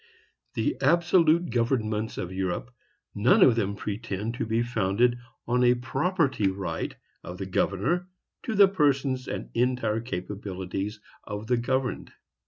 [0.55, 2.73] The absolute governments of Europe
[3.13, 8.07] none of them pretend to be founded on a property right of the governor
[8.41, 12.11] to the persons and entire capabilities of the governed.